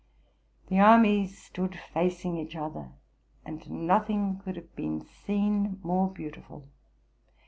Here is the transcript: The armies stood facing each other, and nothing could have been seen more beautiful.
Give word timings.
The 0.69 0.79
armies 0.79 1.37
stood 1.37 1.79
facing 1.93 2.35
each 2.35 2.55
other, 2.55 2.91
and 3.45 3.69
nothing 3.69 4.39
could 4.43 4.55
have 4.55 4.75
been 4.75 4.99
seen 5.05 5.79
more 5.83 6.09
beautiful. 6.09 6.67